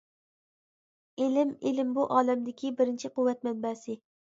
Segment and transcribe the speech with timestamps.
[1.25, 4.01] ئىلىم ئىلىم-بۇ ئالەمدىكى بىرىنچى قۇۋۋەت مەنبەسى.